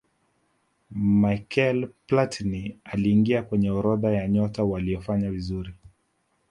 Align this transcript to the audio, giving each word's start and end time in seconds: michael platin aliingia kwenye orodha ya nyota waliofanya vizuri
michael 0.91 1.87
platin 2.07 2.79
aliingia 2.83 3.43
kwenye 3.43 3.71
orodha 3.71 4.11
ya 4.11 4.27
nyota 4.27 4.63
waliofanya 4.63 5.31
vizuri 5.31 5.73